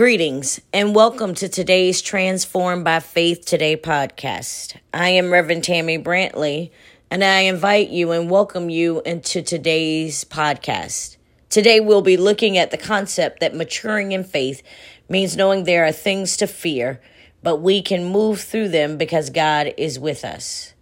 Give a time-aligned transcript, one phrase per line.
[0.00, 4.78] Greetings and welcome to today's Transformed by Faith Today podcast.
[4.94, 6.70] I am Reverend Tammi Brantley
[7.10, 11.18] and I invite you and welcome you into today's podcast.
[11.50, 14.62] Today we'll be looking at the concept that maturing in faith
[15.10, 16.98] means knowing there are things to fear,
[17.42, 20.72] but we can move through them because God is with us.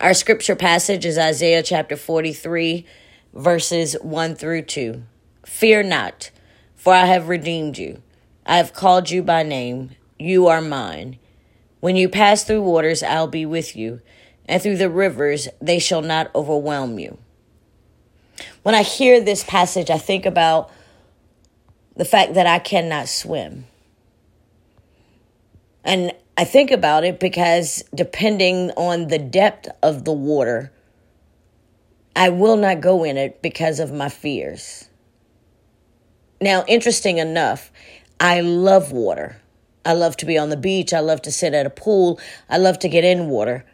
[0.00, 2.84] Our scripture passage is Isaiah chapter 43,
[3.34, 5.00] verses 1 through 2.
[5.46, 6.32] Fear not,
[6.74, 8.02] for I have redeemed you.
[8.44, 9.90] I have called you by name.
[10.18, 11.18] You are mine.
[11.80, 14.00] When you pass through waters, I'll be with you,
[14.46, 17.18] and through the rivers, they shall not overwhelm you.
[18.62, 20.70] When I hear this passage, I think about
[21.96, 23.66] the fact that I cannot swim.
[25.84, 30.72] And I think about it because depending on the depth of the water,
[32.14, 34.88] I will not go in it because of my fears.
[36.40, 37.70] Now, interesting enough,
[38.22, 39.42] I love water.
[39.84, 40.92] I love to be on the beach.
[40.92, 42.20] I love to sit at a pool.
[42.48, 43.64] I love to get in water.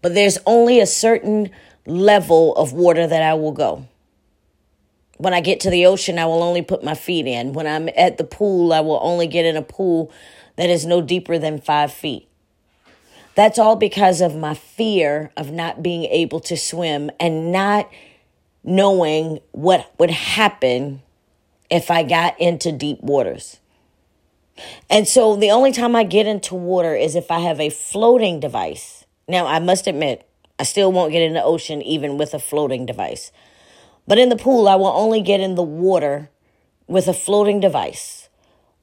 [0.00, 1.50] But there's only a certain
[1.86, 3.88] level of water that I will go.
[5.16, 7.52] When I get to the ocean, I will only put my feet in.
[7.52, 10.12] When I'm at the pool, I will only get in a pool
[10.54, 12.28] that is no deeper than five feet.
[13.34, 17.90] That's all because of my fear of not being able to swim and not
[18.62, 21.02] knowing what would happen
[21.68, 23.58] if I got into deep waters.
[24.88, 28.40] And so the only time I get into water is if I have a floating
[28.40, 29.04] device.
[29.28, 30.26] Now, I must admit,
[30.58, 33.32] I still won't get in the ocean even with a floating device.
[34.06, 36.30] But in the pool, I will only get in the water
[36.86, 38.28] with a floating device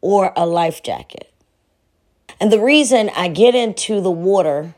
[0.02, 1.32] or a life jacket.
[2.40, 4.76] And the reason I get into the water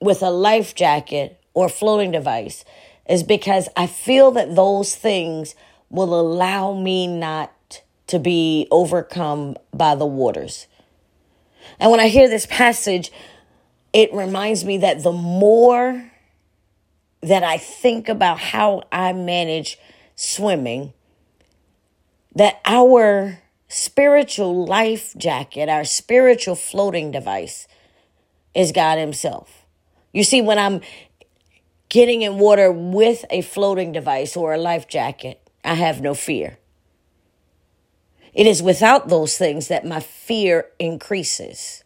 [0.00, 2.64] with a life jacket or floating device
[3.08, 5.54] is because I feel that those things
[5.88, 7.52] will allow me not
[8.10, 10.66] to be overcome by the waters.
[11.78, 13.12] And when I hear this passage,
[13.92, 16.10] it reminds me that the more
[17.22, 19.78] that I think about how I manage
[20.16, 20.92] swimming,
[22.34, 23.38] that our
[23.68, 27.68] spiritual life jacket, our spiritual floating device,
[28.54, 29.64] is God Himself.
[30.12, 30.80] You see, when I'm
[31.88, 36.58] getting in water with a floating device or a life jacket, I have no fear.
[38.34, 41.84] It is without those things that my fear increases.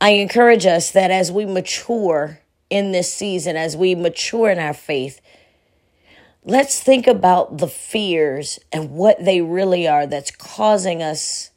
[0.00, 4.72] I encourage us that as we mature in this season, as we mature in our
[4.72, 5.20] faith,
[6.44, 11.50] let's think about the fears and what they really are that's causing us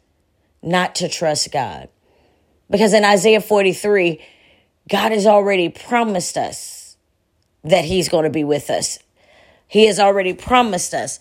[0.62, 1.90] not to trust God.
[2.70, 4.22] Because in Isaiah 43,
[4.90, 6.98] God has already promised us
[7.64, 9.00] that He's going to be with us.
[9.68, 11.20] He has already promised us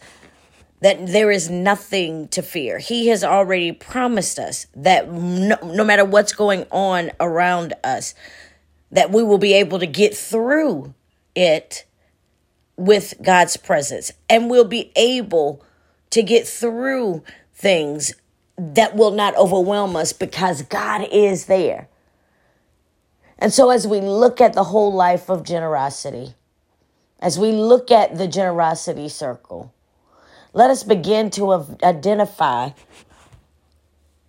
[0.82, 2.78] that there is nothing to fear.
[2.78, 8.16] He has already promised us that no, no, matter what's going on around us,
[8.90, 10.92] that we will be able to get through
[11.36, 11.86] it
[12.76, 14.10] with God's presence.
[14.28, 15.64] And we'll be able
[16.10, 17.22] to get through
[17.54, 18.12] things
[18.58, 21.88] that will not overwhelm us because God is there.
[23.38, 26.34] And so, as we look at the whole life of generosity,
[27.20, 29.72] as we look at the generosity circle,
[30.52, 31.52] let us begin to
[31.82, 32.70] identify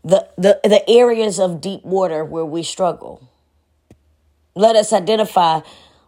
[0.04, 3.28] the, the, the areas of deep water where we struggle.
[4.56, 5.62] Let us identify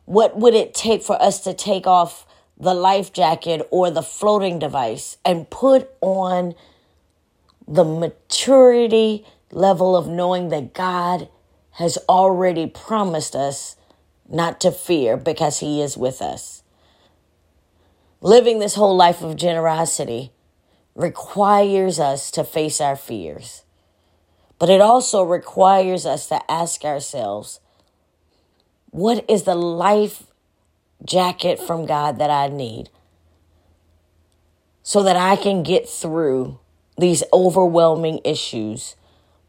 [0.06, 2.26] what would it take for us to take off
[2.58, 6.56] the life jacket or the floating device and put on
[7.68, 11.28] the maturity level of knowing that God
[11.72, 13.76] has already promised us
[14.30, 16.64] not to fear because he is with us.
[18.22, 20.32] Living this whole life of generosity
[20.96, 23.64] requires us to face our fears,
[24.58, 27.59] but it also requires us to ask ourselves
[28.91, 30.23] what is the life
[31.03, 32.90] jacket from God that I need
[34.82, 36.59] so that I can get through
[36.97, 38.96] these overwhelming issues?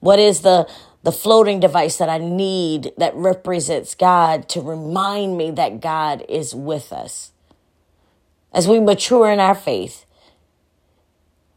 [0.01, 0.69] What is the
[1.05, 6.53] the floating device that I need that represents God to remind me that God is
[6.53, 7.31] with us?
[8.56, 10.06] As we mature in our faith,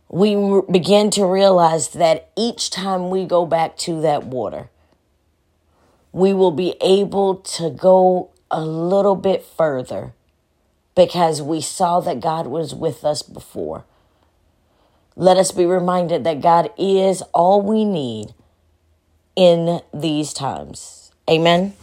[0.09, 0.35] we
[0.69, 4.69] begin to realize that each time we go back to that water,
[6.11, 10.11] we will be able to go a little bit further
[10.93, 13.85] because we saw that God was with us before.
[15.15, 18.33] Let us be reminded that God is all we need
[19.37, 21.13] in these times.
[21.29, 21.75] Amen.